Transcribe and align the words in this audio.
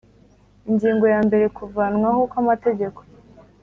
Ingingo 0.69 1.05
ya 1.13 1.19
mbere 1.27 1.45
Kuvanwaho 1.57 2.19
kwamategeko 2.31 2.99